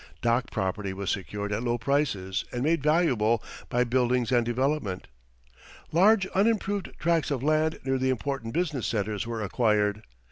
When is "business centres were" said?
8.51-9.43